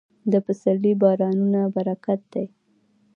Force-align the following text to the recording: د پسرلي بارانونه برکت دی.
د 0.31 0.33
پسرلي 0.45 0.93
بارانونه 1.01 1.61
برکت 1.75 2.21
دی. 2.33 2.45